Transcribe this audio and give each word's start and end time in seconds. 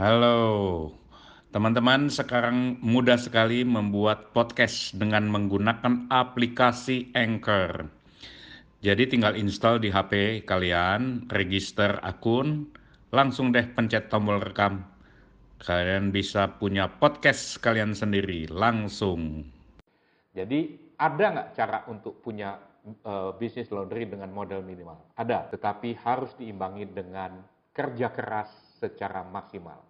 Halo, 0.00 0.88
teman-teman. 1.52 2.08
Sekarang 2.08 2.80
mudah 2.80 3.20
sekali 3.20 3.68
membuat 3.68 4.32
podcast 4.32 4.96
dengan 4.96 5.28
menggunakan 5.28 6.08
aplikasi 6.08 7.12
Anchor. 7.12 7.84
Jadi 8.80 9.12
tinggal 9.12 9.36
install 9.36 9.76
di 9.76 9.92
HP 9.92 10.40
kalian, 10.48 11.28
register 11.28 12.00
akun, 12.00 12.72
langsung 13.12 13.52
deh 13.52 13.68
pencet 13.76 14.08
tombol 14.08 14.40
rekam. 14.40 14.88
Kalian 15.60 16.16
bisa 16.16 16.48
punya 16.48 16.88
podcast 16.88 17.60
kalian 17.60 17.92
sendiri 17.92 18.48
langsung. 18.48 19.52
Jadi 20.32 20.80
ada 20.96 21.24
nggak 21.28 21.50
cara 21.52 21.84
untuk 21.92 22.24
punya 22.24 22.56
uh, 23.04 23.36
bisnis 23.36 23.68
laundry 23.68 24.08
dengan 24.08 24.32
modal 24.32 24.64
minimal? 24.64 24.96
Ada, 25.20 25.52
tetapi 25.52 25.92
harus 26.00 26.32
diimbangi 26.40 26.88
dengan 26.88 27.44
kerja 27.76 28.08
keras 28.16 28.48
secara 28.80 29.28
maksimal. 29.28 29.89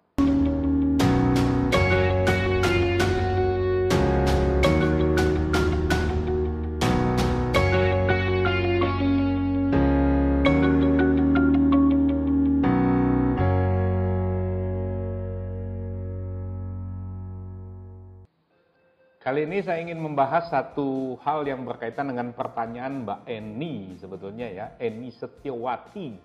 Kali 19.21 19.45
ini 19.45 19.61
saya 19.61 19.85
ingin 19.85 20.01
membahas 20.01 20.49
satu 20.49 21.21
hal 21.21 21.45
yang 21.45 21.69
berkaitan 21.69 22.09
dengan 22.09 22.33
pertanyaan 22.33 23.05
Mbak 23.05 23.29
Eni 23.29 23.93
sebetulnya 24.01 24.49
ya, 24.49 24.67
Eni 24.81 25.13
Setiawati 25.13 26.17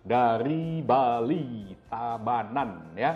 dari 0.00 0.80
Bali, 0.80 1.76
Tabanan 1.92 2.96
ya. 2.96 3.12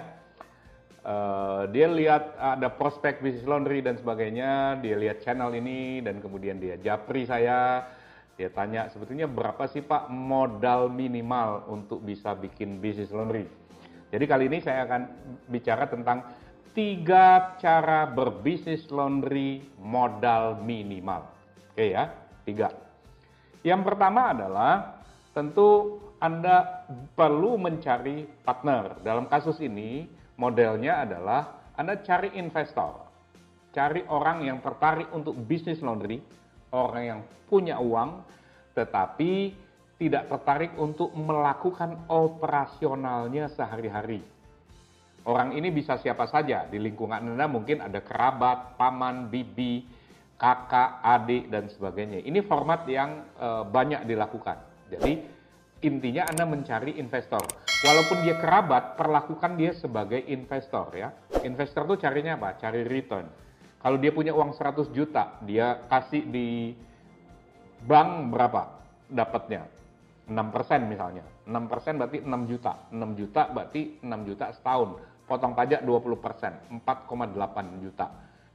Uh, 1.00 1.64
dia 1.72 1.88
lihat 1.88 2.36
ada 2.36 2.76
prospek 2.76 3.24
bisnis 3.24 3.48
laundry 3.48 3.80
dan 3.80 3.96
sebagainya, 3.96 4.76
dia 4.84 5.00
lihat 5.00 5.24
channel 5.24 5.48
ini 5.56 6.04
dan 6.04 6.20
kemudian 6.20 6.60
dia 6.60 6.76
japri 6.76 7.24
saya, 7.24 7.88
dia 8.36 8.52
tanya 8.52 8.92
sebetulnya 8.92 9.32
berapa 9.32 9.64
sih 9.64 9.80
Pak 9.80 10.12
modal 10.12 10.92
minimal 10.92 11.72
untuk 11.72 12.04
bisa 12.04 12.36
bikin 12.36 12.84
bisnis 12.84 13.08
laundry. 13.08 13.48
Jadi 14.12 14.24
kali 14.28 14.44
ini 14.52 14.60
saya 14.60 14.84
akan 14.84 15.08
bicara 15.48 15.88
tentang 15.88 16.20
tiga 16.72 17.56
cara 17.60 18.08
berbisnis 18.08 18.88
laundry 18.88 19.60
modal 19.76 20.56
minimal. 20.64 21.28
Oke 21.72 21.92
ya, 21.92 22.08
tiga. 22.48 22.72
Yang 23.60 23.92
pertama 23.92 24.32
adalah 24.32 25.04
tentu 25.36 26.00
Anda 26.16 26.88
perlu 27.12 27.60
mencari 27.60 28.24
partner. 28.44 29.04
Dalam 29.04 29.28
kasus 29.28 29.60
ini 29.60 30.08
modelnya 30.40 31.04
adalah 31.04 31.72
Anda 31.76 32.00
cari 32.00 32.32
investor. 32.40 33.04
Cari 33.72 34.04
orang 34.08 34.44
yang 34.44 34.60
tertarik 34.60 35.08
untuk 35.16 35.32
bisnis 35.48 35.80
laundry, 35.80 36.20
orang 36.72 37.04
yang 37.04 37.20
punya 37.48 37.80
uang, 37.80 38.20
tetapi 38.76 39.56
tidak 39.96 40.28
tertarik 40.28 40.72
untuk 40.76 41.08
melakukan 41.16 42.04
operasionalnya 42.12 43.48
sehari-hari 43.48 44.31
Orang 45.22 45.54
ini 45.54 45.70
bisa 45.70 45.94
siapa 46.02 46.26
saja 46.26 46.66
di 46.66 46.82
lingkungan 46.82 47.22
Anda 47.22 47.46
mungkin 47.46 47.78
ada 47.78 48.02
kerabat, 48.02 48.74
paman, 48.74 49.30
bibi, 49.30 49.86
kakak, 50.34 50.98
adik 50.98 51.46
dan 51.46 51.70
sebagainya. 51.70 52.26
Ini 52.26 52.42
format 52.42 52.82
yang 52.90 53.30
e, 53.38 53.48
banyak 53.70 54.02
dilakukan. 54.02 54.58
Jadi 54.90 55.22
intinya 55.86 56.26
Anda 56.26 56.42
mencari 56.42 56.98
investor. 56.98 57.38
Walaupun 57.86 58.26
dia 58.26 58.34
kerabat, 58.42 58.98
perlakukan 58.98 59.54
dia 59.54 59.70
sebagai 59.78 60.18
investor 60.26 60.90
ya. 60.90 61.14
Investor 61.46 61.86
tuh 61.86 61.98
carinya 62.02 62.34
apa? 62.34 62.58
Cari 62.58 62.82
return. 62.82 63.30
Kalau 63.78 63.98
dia 64.02 64.10
punya 64.10 64.34
uang 64.34 64.58
100 64.58 64.90
juta, 64.90 65.38
dia 65.46 65.86
kasih 65.86 66.26
di 66.26 66.74
bank 67.86 68.34
berapa 68.34 68.62
dapatnya? 69.06 69.70
6% 70.26 70.90
misalnya. 70.90 71.26
6% 71.46 71.98
berarti 71.98 72.18
6 72.22 72.50
juta. 72.50 72.72
6 72.90 73.18
juta 73.18 73.42
berarti 73.50 74.02
6 74.02 74.26
juta 74.26 74.46
setahun 74.54 75.11
potong 75.26 75.54
pajak 75.56 75.84
20 75.86 76.18
persen, 76.18 76.52
4,8 76.70 77.82
juta. 77.82 78.06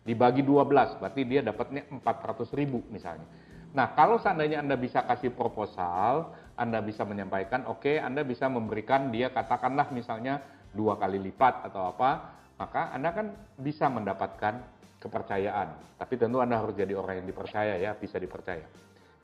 Dibagi 0.07 0.43
12, 0.43 0.99
berarti 1.03 1.21
dia 1.27 1.43
dapatnya 1.43 1.83
400 1.91 2.47
ribu 2.55 2.79
misalnya. 2.87 3.27
Nah, 3.75 3.91
kalau 3.91 4.15
seandainya 4.17 4.63
Anda 4.63 4.79
bisa 4.79 5.03
kasih 5.03 5.35
proposal, 5.35 6.31
Anda 6.55 6.79
bisa 6.79 7.03
menyampaikan, 7.03 7.67
oke, 7.67 7.83
okay, 7.83 7.95
Anda 7.99 8.23
bisa 8.23 8.47
memberikan 8.47 9.11
dia 9.11 9.29
katakanlah 9.29 9.91
misalnya 9.91 10.39
dua 10.71 10.95
kali 10.95 11.19
lipat 11.19 11.67
atau 11.67 11.91
apa, 11.91 12.33
maka 12.55 12.95
Anda 12.95 13.11
kan 13.11 13.27
bisa 13.59 13.91
mendapatkan 13.91 14.63
kepercayaan. 14.97 15.99
Tapi 15.99 16.13
tentu 16.17 16.39
Anda 16.41 16.63
harus 16.63 16.73
jadi 16.73 16.95
orang 16.95 17.21
yang 17.21 17.27
dipercaya 17.27 17.75
ya, 17.77 17.93
bisa 17.93 18.17
dipercaya. 18.17 18.65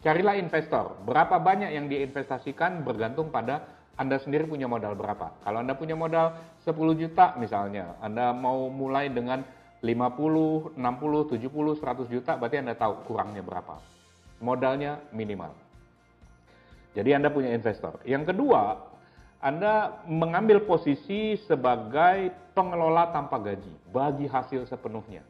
Carilah 0.03 0.35
investor. 0.35 0.99
Berapa 1.07 1.39
banyak 1.39 1.71
yang 1.71 1.87
diinvestasikan 1.87 2.83
bergantung 2.83 3.31
pada 3.31 3.82
anda 3.93 4.17
sendiri 4.17 4.49
punya 4.49 4.65
modal 4.65 4.97
berapa? 4.97 5.37
Kalau 5.45 5.61
Anda 5.61 5.77
punya 5.77 5.93
modal 5.93 6.33
10 6.65 6.97
juta 6.97 7.37
misalnya, 7.37 7.93
Anda 8.01 8.33
mau 8.33 8.65
mulai 8.73 9.13
dengan 9.13 9.45
50, 9.85 10.73
60, 10.73 11.29
70, 11.37 11.77
100 11.77 12.09
juta, 12.09 12.31
berarti 12.33 12.57
Anda 12.57 12.73
tahu 12.73 13.05
kurangnya 13.05 13.45
berapa. 13.45 13.77
Modalnya 14.41 14.97
minimal. 15.13 15.53
Jadi 16.97 17.09
Anda 17.13 17.29
punya 17.29 17.53
investor. 17.53 18.01
Yang 18.01 18.33
kedua, 18.33 18.81
Anda 19.37 20.01
mengambil 20.09 20.65
posisi 20.65 21.37
sebagai 21.45 22.33
pengelola 22.57 23.13
tanpa 23.13 23.37
gaji, 23.37 23.93
bagi 23.93 24.25
hasil 24.25 24.65
sepenuhnya. 24.65 25.21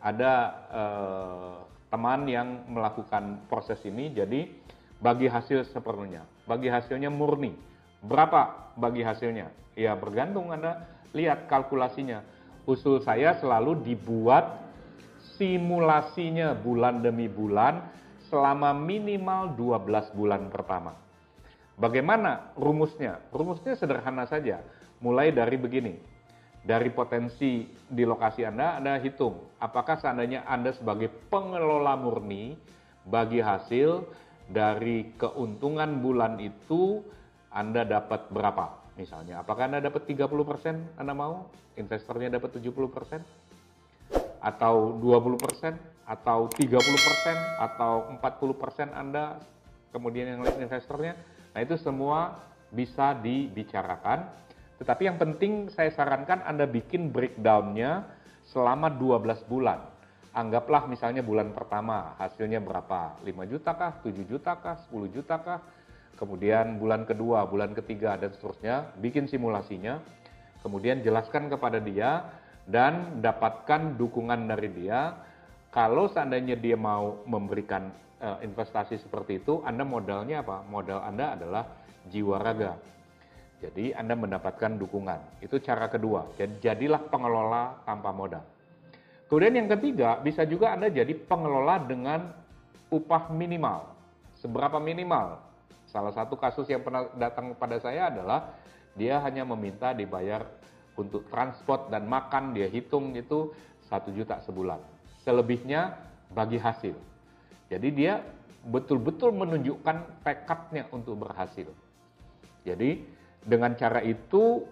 Ada 0.00 0.32
eh, 0.72 1.56
teman 1.92 2.24
yang 2.24 2.64
melakukan 2.72 3.44
proses 3.52 3.82
ini, 3.84 4.16
jadi 4.16 4.48
bagi 4.96 5.28
hasil 5.28 5.68
sepenuhnya, 5.68 6.24
bagi 6.48 6.72
hasilnya 6.72 7.12
murni 7.12 7.68
Berapa 8.02 8.72
bagi 8.78 9.02
hasilnya? 9.02 9.50
Ya 9.74 9.94
bergantung 9.98 10.50
Anda 10.54 10.86
lihat 11.14 11.50
kalkulasinya. 11.50 12.22
Usul 12.68 13.00
saya 13.00 13.38
selalu 13.40 13.80
dibuat 13.82 14.60
simulasinya 15.40 16.52
bulan 16.52 17.00
demi 17.00 17.26
bulan 17.26 17.80
selama 18.28 18.76
minimal 18.76 19.56
12 19.56 20.18
bulan 20.18 20.52
pertama. 20.52 20.92
Bagaimana 21.78 22.52
rumusnya? 22.58 23.22
Rumusnya 23.32 23.78
sederhana 23.78 24.28
saja. 24.28 24.60
Mulai 25.00 25.30
dari 25.32 25.56
begini. 25.56 25.94
Dari 26.58 26.90
potensi 26.92 27.64
di 27.88 28.04
lokasi 28.04 28.44
Anda, 28.44 28.76
Anda 28.76 29.00
hitung 29.00 29.48
apakah 29.62 29.98
seandainya 29.98 30.46
Anda 30.46 30.74
sebagai 30.74 31.10
pengelola 31.30 31.98
murni 31.98 32.58
bagi 33.06 33.42
hasil 33.42 34.06
dari 34.48 35.12
keuntungan 35.16 36.00
bulan 36.00 36.40
itu 36.40 37.04
anda 37.58 37.82
dapat 37.82 38.30
berapa 38.30 38.94
misalnya? 38.94 39.42
Apakah 39.42 39.66
Anda 39.66 39.82
dapat 39.82 40.06
30%? 40.06 40.94
Anda 40.94 41.10
mau? 41.10 41.50
Investornya 41.74 42.30
dapat 42.30 42.54
70%? 42.54 43.18
Atau 44.38 44.94
20%? 45.02 45.74
Atau 46.06 46.46
30%? 46.54 47.58
Atau 47.58 48.14
40% 48.14 48.94
Anda? 48.94 49.42
Kemudian 49.90 50.38
yang 50.38 50.46
lain 50.46 50.70
investornya? 50.70 51.18
Nah 51.50 51.60
itu 51.66 51.74
semua 51.74 52.38
bisa 52.70 53.18
dibicarakan. 53.18 54.30
Tetapi 54.78 55.02
yang 55.10 55.18
penting 55.18 55.66
saya 55.74 55.90
sarankan 55.90 56.46
Anda 56.46 56.70
bikin 56.70 57.10
breakdown-nya 57.10 58.06
selama 58.46 58.86
12 58.86 59.42
bulan. 59.50 59.82
Anggaplah 60.30 60.86
misalnya 60.86 61.26
bulan 61.26 61.50
pertama 61.50 62.14
hasilnya 62.22 62.62
berapa? 62.62 63.18
5 63.26 63.50
juta 63.50 63.74
kah? 63.74 63.98
7 64.06 64.22
juta 64.22 64.54
kah? 64.54 64.78
10 64.86 65.10
juta 65.10 65.34
kah? 65.42 65.58
Kemudian 66.18 66.82
bulan 66.82 67.06
kedua, 67.06 67.46
bulan 67.46 67.72
ketiga, 67.72 68.18
dan 68.18 68.34
seterusnya, 68.34 68.90
bikin 68.98 69.30
simulasinya, 69.30 70.02
kemudian 70.60 71.00
jelaskan 71.00 71.46
kepada 71.46 71.78
dia, 71.78 72.26
dan 72.66 73.22
dapatkan 73.22 73.96
dukungan 73.96 74.50
dari 74.50 74.68
dia. 74.74 75.14
Kalau 75.70 76.10
seandainya 76.10 76.58
dia 76.58 76.74
mau 76.74 77.22
memberikan 77.24 77.88
uh, 78.18 78.42
investasi 78.42 78.98
seperti 78.98 79.40
itu, 79.40 79.62
Anda 79.62 79.86
modalnya 79.86 80.42
apa? 80.42 80.66
Modal 80.66 81.00
Anda 81.06 81.38
adalah 81.38 81.64
jiwa 82.10 82.36
raga. 82.42 82.74
Jadi 83.58 83.94
Anda 83.94 84.14
mendapatkan 84.14 84.78
dukungan. 84.78 85.42
Itu 85.44 85.58
cara 85.62 85.90
kedua. 85.90 86.30
Jadi 86.38 86.62
jadilah 86.62 87.02
pengelola 87.10 87.82
tanpa 87.82 88.10
modal. 88.14 88.44
Kemudian 89.28 89.60
yang 89.60 89.68
ketiga, 89.68 90.18
bisa 90.24 90.48
juga 90.48 90.72
Anda 90.72 90.88
jadi 90.88 91.12
pengelola 91.12 91.84
dengan 91.84 92.32
upah 92.88 93.28
minimal. 93.28 93.92
Seberapa 94.38 94.80
minimal? 94.80 95.47
Salah 95.98 96.14
satu 96.14 96.38
kasus 96.38 96.70
yang 96.70 96.86
pernah 96.86 97.10
datang 97.18 97.58
pada 97.58 97.74
saya 97.82 98.06
adalah 98.06 98.54
dia 98.94 99.18
hanya 99.18 99.42
meminta 99.42 99.90
dibayar 99.90 100.46
untuk 100.94 101.26
transport 101.26 101.90
dan 101.90 102.06
makan, 102.06 102.54
dia 102.54 102.70
hitung 102.70 103.18
itu 103.18 103.50
satu 103.90 104.14
juta 104.14 104.38
sebulan. 104.46 104.78
Selebihnya 105.26 105.98
bagi 106.30 106.54
hasil. 106.54 106.94
Jadi 107.66 107.88
dia 107.90 108.22
betul-betul 108.62 109.34
menunjukkan 109.34 110.22
tekadnya 110.22 110.86
untuk 110.94 111.18
berhasil. 111.18 111.66
Jadi 112.62 113.02
dengan 113.42 113.74
cara 113.74 113.98
itu 113.98 114.70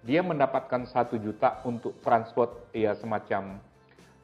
dia 0.00 0.24
mendapatkan 0.24 0.88
satu 0.88 1.20
juta 1.20 1.60
untuk 1.68 2.00
transport 2.00 2.72
ya 2.72 2.96
semacam 2.96 3.60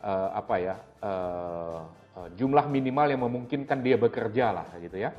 uh, 0.00 0.40
apa 0.40 0.54
ya 0.56 0.74
uh, 1.04 1.84
jumlah 2.32 2.64
minimal 2.64 3.12
yang 3.12 3.28
memungkinkan 3.28 3.84
dia 3.84 4.00
bekerja 4.00 4.56
lah 4.56 4.68
gitu 4.80 4.96
ya. 4.96 5.12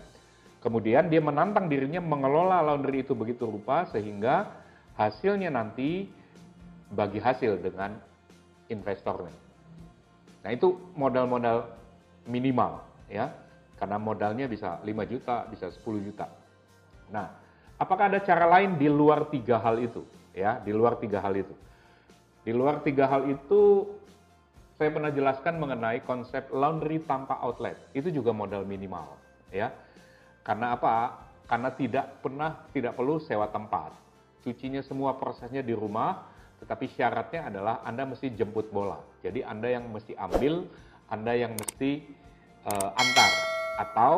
Kemudian 0.62 1.10
dia 1.10 1.18
menantang 1.18 1.66
dirinya 1.66 1.98
mengelola 1.98 2.62
laundry 2.62 3.02
itu 3.02 3.18
begitu 3.18 3.50
rupa 3.50 3.90
sehingga 3.90 4.54
hasilnya 4.94 5.50
nanti 5.50 6.06
bagi 6.94 7.18
hasil 7.18 7.58
dengan 7.58 7.98
investornya. 8.70 9.34
Nah 10.46 10.52
itu 10.54 10.78
modal-modal 10.94 11.66
minimal 12.30 12.86
ya, 13.10 13.34
karena 13.82 13.98
modalnya 13.98 14.46
bisa 14.46 14.78
5 14.86 15.02
juta, 15.10 15.50
bisa 15.50 15.74
10 15.74 16.06
juta. 16.06 16.30
Nah, 17.10 17.34
apakah 17.82 18.14
ada 18.14 18.22
cara 18.22 18.46
lain 18.46 18.78
di 18.78 18.86
luar 18.86 19.26
tiga 19.34 19.58
hal 19.58 19.82
itu? 19.82 20.06
Ya, 20.32 20.62
di 20.62 20.72
luar 20.72 21.02
tiga 21.02 21.20
hal 21.20 21.34
itu. 21.34 21.52
Di 22.46 22.54
luar 22.54 22.86
tiga 22.86 23.10
hal 23.10 23.28
itu, 23.28 23.90
saya 24.78 24.90
pernah 24.94 25.10
jelaskan 25.10 25.58
mengenai 25.58 26.02
konsep 26.06 26.50
laundry 26.54 27.02
tanpa 27.04 27.38
outlet. 27.42 27.78
Itu 27.92 28.10
juga 28.14 28.32
modal 28.32 28.64
minimal, 28.64 29.18
ya. 29.50 29.74
Karena 30.42 30.78
apa? 30.78 31.26
Karena 31.46 31.70
tidak 31.74 32.24
pernah, 32.24 32.66
tidak 32.72 32.98
perlu 32.98 33.22
sewa 33.22 33.50
tempat. 33.50 33.94
Cucinya 34.42 34.82
semua 34.82 35.14
prosesnya 35.20 35.62
di 35.62 35.76
rumah, 35.76 36.26
tetapi 36.64 36.90
syaratnya 36.94 37.50
adalah 37.50 37.86
Anda 37.86 38.06
mesti 38.10 38.34
jemput 38.34 38.74
bola. 38.74 38.98
Jadi 39.22 39.46
Anda 39.46 39.70
yang 39.70 39.90
mesti 39.90 40.18
ambil, 40.18 40.66
Anda 41.10 41.34
yang 41.38 41.54
mesti 41.54 42.06
uh, 42.66 42.90
antar 42.94 43.32
atau 43.82 44.14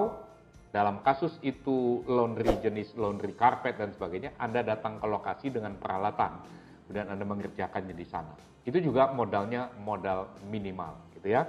dalam 0.73 1.05
kasus 1.05 1.37
itu 1.45 2.01
laundry 2.09 2.49
jenis 2.59 2.97
laundry 2.97 3.37
carpet 3.37 3.77
dan 3.77 3.93
sebagainya, 3.93 4.33
Anda 4.41 4.65
datang 4.65 4.97
ke 4.97 5.05
lokasi 5.05 5.53
dengan 5.53 5.77
peralatan, 5.77 6.41
kemudian 6.85 7.13
Anda 7.13 7.23
mengerjakannya 7.29 7.93
di 7.93 8.07
sana. 8.09 8.33
Itu 8.65 8.81
juga 8.81 9.11
modalnya 9.13 9.69
modal 9.83 10.33
minimal, 10.49 10.97
gitu 11.13 11.29
ya. 11.29 11.45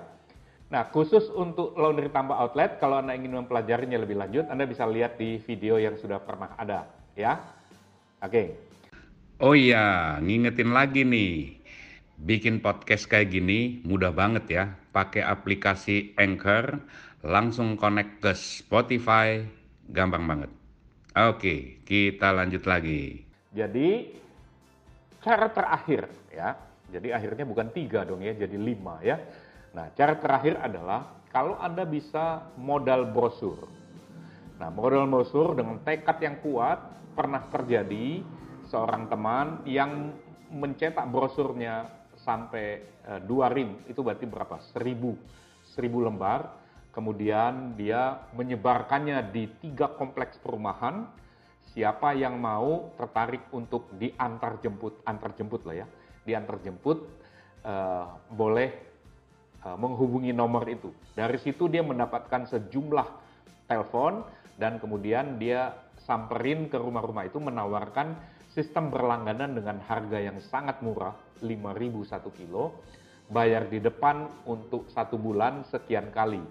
Nah, 0.72 0.88
khusus 0.88 1.28
untuk 1.31 1.76
laundry 1.76 2.08
tanpa 2.08 2.40
outlet, 2.40 2.81
kalau 2.81 2.99
Anda 2.99 3.12
ingin 3.12 3.37
mempelajarinya 3.37 4.00
lebih 4.00 4.16
lanjut, 4.16 4.49
Anda 4.49 4.64
bisa 4.64 4.88
lihat 4.88 5.20
di 5.20 5.37
video 5.44 5.76
yang 5.76 6.00
sudah 6.00 6.19
pernah 6.25 6.56
ada, 6.56 6.88
ya. 7.14 7.37
Oke. 8.25 8.32
Okay. 8.32 8.46
Oh 9.44 9.52
iya, 9.52 10.16
ngingetin 10.25 10.72
lagi 10.72 11.05
nih. 11.05 11.61
Bikin 12.14 12.62
podcast 12.62 13.11
kayak 13.11 13.34
gini 13.34 13.82
mudah 13.82 14.14
banget 14.14 14.44
ya. 14.46 14.64
Pakai 14.94 15.26
aplikasi 15.26 16.14
Anchor 16.16 16.78
langsung 17.26 17.75
connect 17.75 18.22
ke 18.22 18.32
Spotify, 18.32 19.43
gampang 19.90 20.25
banget. 20.25 20.50
Oke, 21.14 21.82
kita 21.82 22.31
lanjut 22.31 22.64
lagi. 22.64 23.22
Jadi 23.55 24.10
cara 25.22 25.46
terakhir 25.50 26.10
ya, 26.31 26.58
jadi 26.90 27.17
akhirnya 27.17 27.44
bukan 27.46 27.70
tiga 27.70 28.02
dong 28.06 28.22
ya, 28.22 28.34
jadi 28.34 28.55
lima 28.55 28.99
ya. 29.02 29.19
Nah 29.75 29.91
cara 29.93 30.15
terakhir 30.17 30.59
adalah 30.62 31.19
kalau 31.35 31.59
anda 31.59 31.82
bisa 31.82 32.47
modal 32.56 33.11
brosur. 33.11 33.67
Nah 34.62 34.71
modal 34.71 35.11
brosur 35.11 35.59
dengan 35.59 35.82
tekad 35.82 36.23
yang 36.23 36.37
kuat 36.41 36.79
pernah 37.12 37.43
terjadi 37.50 38.23
seorang 38.71 39.11
teman 39.11 39.61
yang 39.67 40.15
mencetak 40.55 41.11
brosurnya 41.11 41.91
sampai 42.23 42.87
uh, 43.05 43.21
dua 43.21 43.50
rim 43.50 43.82
itu 43.91 44.00
berarti 44.00 44.25
berapa? 44.25 44.62
Seribu, 44.71 45.19
seribu 45.67 46.06
lembar 46.06 46.65
Kemudian 46.94 47.75
dia 47.75 48.23
menyebarkannya 48.38 49.35
di 49.35 49.50
tiga 49.59 49.91
kompleks 49.99 50.38
perumahan. 50.38 51.11
Siapa 51.75 52.15
yang 52.15 52.38
mau 52.38 52.94
tertarik 52.94 53.50
untuk 53.50 53.91
diantar 53.99 54.62
jemput, 54.62 55.03
antar 55.03 55.35
jemput 55.35 55.67
lah 55.67 55.82
ya, 55.82 55.87
diantar 56.23 56.62
jemput 56.62 57.03
uh, 57.67 58.15
boleh 58.31 58.70
uh, 58.70 58.94
menghubungi 59.81 60.37
nomor 60.37 60.69
itu. 60.69 60.93
Dari 61.16 61.40
situ 61.40 61.72
dia 61.72 61.81
mendapatkan 61.81 62.44
sejumlah 62.44 63.08
telepon 63.64 64.20
dan 64.61 64.76
kemudian 64.76 65.40
dia 65.40 65.72
samperin 66.05 66.69
ke 66.69 66.76
rumah-rumah 66.76 67.25
itu 67.25 67.40
menawarkan 67.40 68.12
sistem 68.52 68.93
berlangganan 68.93 69.56
dengan 69.56 69.81
harga 69.88 70.20
yang 70.20 70.38
sangat 70.52 70.78
murah, 70.84 71.16
5.000 71.40 72.05
satu 72.05 72.31
kilo, 72.37 72.84
bayar 73.32 73.66
di 73.66 73.81
depan 73.81 74.28
untuk 74.44 74.87
satu 74.93 75.16
bulan 75.16 75.64
sekian 75.72 76.12
kali 76.12 76.44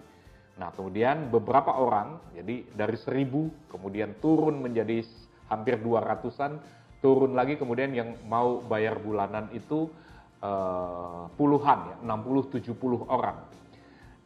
Nah, 0.54 0.70
kemudian 0.70 1.34
beberapa 1.34 1.74
orang, 1.74 2.22
jadi 2.38 2.62
dari 2.78 2.98
seribu, 3.02 3.50
kemudian 3.74 4.14
turun 4.22 4.62
menjadi 4.62 5.02
hampir 5.50 5.82
dua 5.82 6.06
ratusan, 6.06 6.62
turun 7.02 7.34
lagi 7.34 7.58
kemudian 7.58 7.90
yang 7.94 8.14
mau 8.30 8.62
bayar 8.62 9.02
bulanan 9.02 9.50
itu 9.50 9.90
uh, 10.44 11.32
puluhan, 11.40 11.80
ya, 11.90 11.98
60-70 12.04 13.08
orang. 13.08 13.38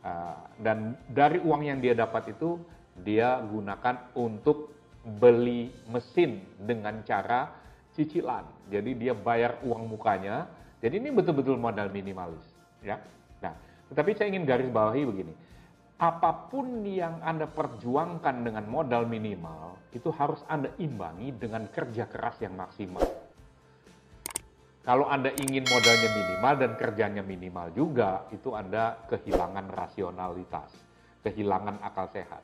Uh, 0.01 0.37
dan 0.59 0.97
dari 1.07 1.37
uang 1.39 1.61
yang 1.61 1.77
dia 1.77 1.93
dapat 1.93 2.33
itu, 2.33 2.57
dia 3.05 3.37
gunakan 3.45 4.09
untuk 4.17 4.73
beli 5.21 5.69
mesin 5.87 6.41
dengan 6.57 7.05
cara 7.05 7.53
cicilan. 7.93 8.43
Jadi 8.73 8.97
dia 8.97 9.13
bayar 9.13 9.61
uang 9.61 9.87
mukanya. 9.87 10.49
Jadi 10.81 10.99
ini 10.99 11.09
betul-betul 11.13 11.55
modal 11.61 11.93
minimalis, 11.93 12.43
ya. 12.81 12.97
Nah, 13.41 13.53
tetapi 13.93 14.13
saya 14.17 14.29
ingin 14.33 14.45
garis 14.45 14.69
bawahi 14.69 15.05
begini 15.05 15.33
apa 15.97 16.53
pun 16.53 16.85
yang 16.85 17.17
Anda 17.25 17.49
perjuangkan 17.49 18.45
dengan 18.45 18.69
modal 18.69 19.09
minimal, 19.09 19.81
itu 19.89 20.13
harus 20.13 20.45
Anda 20.45 20.69
imbangi 20.77 21.33
dengan 21.33 21.65
kerja 21.73 22.05
keras 22.05 22.37
yang 22.37 22.53
maksimal. 22.53 23.01
Kalau 24.87 25.03
Anda 25.11 25.35
ingin 25.35 25.67
modalnya 25.67 26.09
minimal 26.15 26.53
dan 26.63 26.71
kerjanya 26.79 27.19
minimal 27.19 27.75
juga, 27.75 28.23
itu 28.31 28.55
Anda 28.55 28.95
kehilangan 29.11 29.67
rasionalitas, 29.67 30.71
kehilangan 31.27 31.83
akal 31.83 32.07
sehat. 32.15 32.39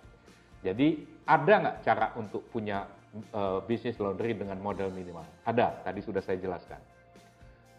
Jadi 0.59 1.07
ada 1.23 1.53
nggak 1.63 1.77
cara 1.87 2.11
untuk 2.19 2.43
punya 2.51 2.83
uh, 3.31 3.63
bisnis 3.63 3.95
laundry 3.95 4.35
dengan 4.35 4.59
modal 4.59 4.91
minimal? 4.91 5.23
Ada, 5.47 5.87
tadi 5.87 6.03
sudah 6.03 6.19
saya 6.19 6.35
jelaskan. 6.35 6.83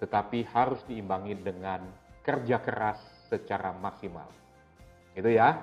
Tetapi 0.00 0.48
harus 0.48 0.80
diimbangi 0.88 1.44
dengan 1.44 1.84
kerja 2.24 2.56
keras 2.64 3.28
secara 3.28 3.68
maksimal. 3.76 4.32
Gitu 5.12 5.28
ya. 5.28 5.60